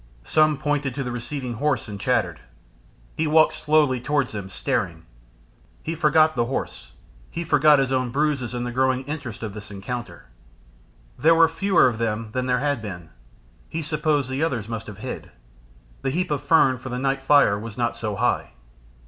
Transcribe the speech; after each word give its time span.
Some 0.25 0.57
pointed 0.57 0.95
to 0.95 1.03
the 1.03 1.11
receding 1.11 1.53
horse 1.53 1.87
and 1.87 1.99
chattered. 1.99 2.39
He 3.15 3.27
walked 3.27 3.53
slowly 3.53 4.01
towards 4.01 4.31
them, 4.31 4.49
staring. 4.49 5.05
He 5.83 5.93
forgot 5.93 6.35
the 6.35 6.45
horse, 6.45 6.93
he 7.29 7.43
forgot 7.43 7.77
his 7.77 7.91
own 7.91 8.09
bruises, 8.09 8.55
in 8.55 8.63
the 8.63 8.71
growing 8.71 9.03
interest 9.05 9.43
of 9.43 9.53
this 9.53 9.69
encounter. 9.69 10.25
There 11.19 11.35
were 11.35 11.47
fewer 11.47 11.87
of 11.87 11.99
them 11.99 12.29
than 12.31 12.47
there 12.47 12.61
had 12.61 12.81
been 12.81 13.11
he 13.69 13.83
supposed 13.83 14.27
the 14.31 14.41
others 14.43 14.67
must 14.67 14.87
have 14.87 14.97
hid 14.97 15.29
the 16.01 16.09
heap 16.09 16.31
of 16.31 16.41
fern 16.41 16.79
for 16.79 16.89
the 16.89 16.97
night 16.97 17.21
fire 17.21 17.59
was 17.59 17.77
not 17.77 17.95
so 17.95 18.15
high. 18.15 18.53